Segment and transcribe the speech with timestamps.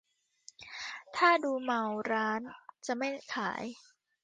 [1.15, 2.41] ถ้าดูเมาร้าน
[2.85, 3.63] จะไม่ขาย